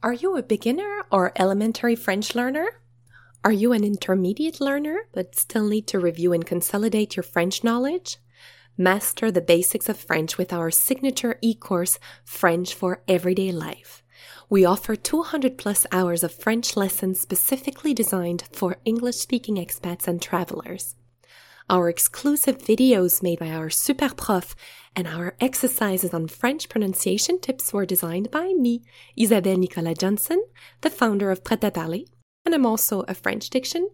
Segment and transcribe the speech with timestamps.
[0.00, 2.68] Are you a beginner or elementary French learner?
[3.44, 8.18] Are you an intermediate learner but still need to review and consolidate your French knowledge?
[8.76, 14.04] Master the basics of French with our signature e-course, French for Everyday Life.
[14.48, 20.22] We offer 200 plus hours of French lessons specifically designed for English speaking expats and
[20.22, 20.94] travelers.
[21.70, 24.56] Our exclusive videos made by our super prof
[24.96, 28.80] and our exercises on French pronunciation tips were designed by me,
[29.18, 30.42] Isabelle Nicolas Johnson,
[30.80, 32.06] the founder of Prêt à Parler,
[32.46, 33.90] and I'm also a French diction,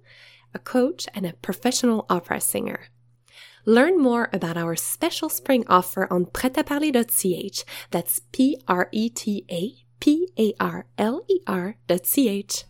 [0.55, 2.87] a coach, and a professional opera singer.
[3.67, 7.65] Learn more about our special spring offer on pretaparler.ch.
[7.91, 12.65] That's P R E T A P A R L E R.ch.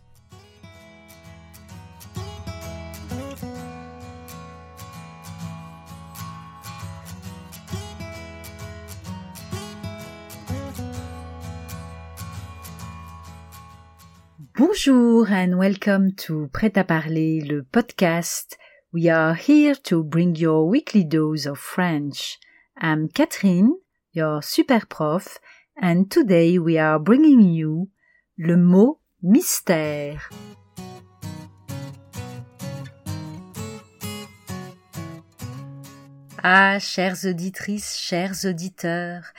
[14.57, 18.57] Bonjour and welcome to Prêt à parler, le podcast.
[18.93, 22.39] We are here to bring your weekly dose of French.
[22.77, 23.73] I'm Catherine,
[24.13, 25.39] your super prof,
[25.75, 27.89] and today we are bringing you
[28.37, 30.29] le mot mystère.
[36.41, 39.33] Ah, chères auditrices, chers auditeurs,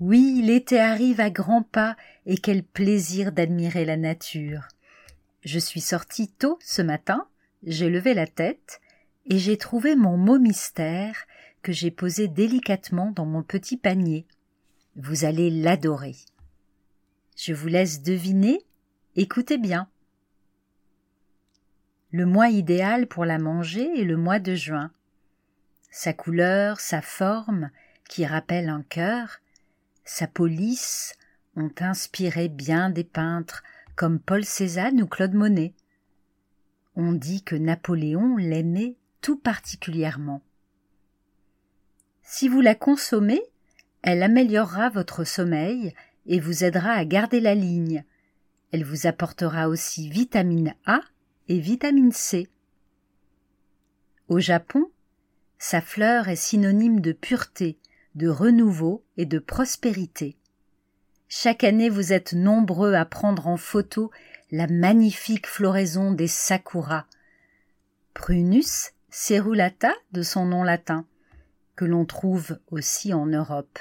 [0.00, 4.66] oui, l'été arrive à grands pas et quel plaisir d'admirer la nature.
[5.42, 7.28] Je suis sortie tôt ce matin,
[7.64, 8.80] j'ai levé la tête
[9.26, 11.26] et j'ai trouvé mon mot mystère
[11.62, 14.26] que j'ai posé délicatement dans mon petit panier.
[14.96, 16.16] Vous allez l'adorer.
[17.36, 18.64] Je vous laisse deviner,
[19.16, 19.86] écoutez bien.
[22.10, 24.90] Le mois idéal pour la manger est le mois de juin.
[25.90, 27.70] Sa couleur, sa forme,
[28.08, 29.40] qui rappelle un cœur,
[30.12, 31.14] sa police
[31.54, 33.62] ont inspiré bien des peintres
[33.94, 35.72] comme Paul Cézanne ou Claude Monet.
[36.96, 40.42] On dit que Napoléon l'aimait tout particulièrement.
[42.24, 43.40] Si vous la consommez,
[44.02, 45.94] elle améliorera votre sommeil
[46.26, 48.04] et vous aidera à garder la ligne.
[48.72, 51.02] Elle vous apportera aussi vitamine A
[51.46, 52.48] et vitamine C.
[54.26, 54.90] Au Japon,
[55.58, 57.78] sa fleur est synonyme de pureté,
[58.14, 60.36] de renouveau et de prospérité.
[61.28, 64.10] Chaque année vous êtes nombreux à prendre en photo
[64.50, 67.06] la magnifique floraison des sakuras.
[68.14, 71.06] Prunus cerulata de son nom latin,
[71.76, 73.78] que l'on trouve aussi en Europe.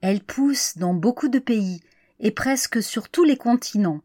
[0.00, 1.82] Elle pousse dans beaucoup de pays
[2.20, 4.00] et presque sur tous les continents.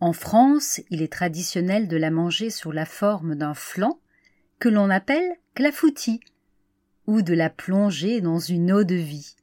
[0.00, 3.98] En France, il est traditionnel de la manger sous la forme d'un flan
[4.58, 6.20] que l'on appelle clafoutis
[7.08, 9.34] ou de la plonger dans une eau de vie.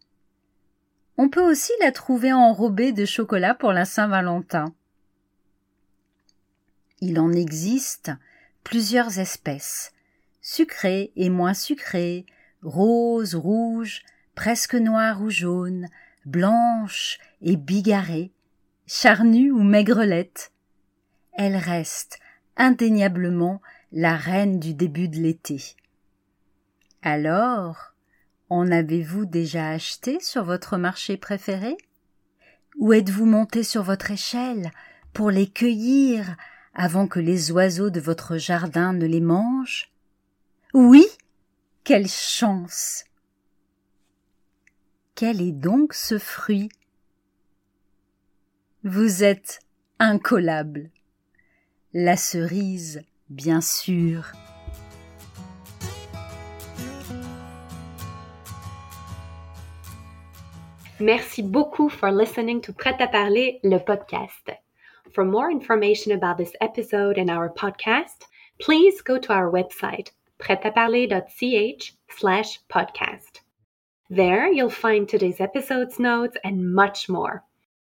[1.18, 4.72] On peut aussi la trouver enrobée de chocolat pour la Saint-Valentin.
[7.02, 8.12] Il en existe
[8.64, 9.94] plusieurs espèces,
[10.42, 12.28] sucrées et moins sucrées,
[12.62, 14.04] roses, rouges,
[14.36, 15.88] presque noires ou jaunes,
[16.24, 18.32] blanches et bigarrées,
[18.86, 20.52] charnues ou maigrelettes.
[21.34, 22.20] Elle reste
[22.58, 23.60] indéniablement
[23.92, 25.76] la reine du début de l'été.
[27.06, 27.94] Alors,
[28.50, 31.78] en avez-vous déjà acheté sur votre marché préféré?
[32.80, 34.72] Ou êtes-vous monté sur votre échelle
[35.14, 36.36] pour les cueillir
[36.74, 39.92] avant que les oiseaux de votre jardin ne les mangent?
[40.74, 41.06] Oui
[41.84, 43.06] Quelle chance
[45.14, 46.70] Quel est donc ce fruit?
[48.84, 49.60] Vous êtes
[50.00, 50.90] incollable.
[51.94, 54.32] La cerise, bien sûr.
[61.00, 64.56] Merci beaucoup for listening to Prêt à parler, le podcast.
[65.12, 68.24] For more information about this episode and our podcast,
[68.62, 73.42] please go to our website, pretaparler.ch slash podcast.
[74.10, 77.44] There you'll find today's episode's notes and much more.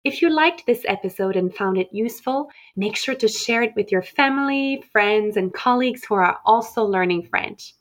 [0.06, 3.92] If you liked this episode and found it useful, make sure to share it with
[3.92, 7.74] your family, friends, and colleagues who are also learning French.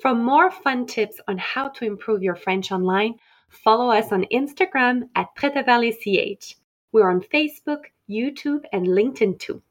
[0.00, 3.14] For more fun tips on how to improve your French online,
[3.48, 6.56] Follow us on Instagram at PretaValleyCH.
[6.92, 9.62] We're on Facebook, YouTube, and LinkedIn too.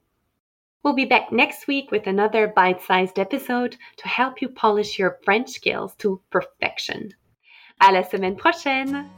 [0.84, 5.18] We'll be back next week with another bite sized episode to help you polish your
[5.24, 7.14] French skills to perfection.
[7.82, 9.10] À la semaine prochaine!